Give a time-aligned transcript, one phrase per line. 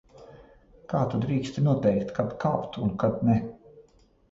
[0.93, 3.39] Kā tu drīksti noteikt, kad kāpt un kad ne?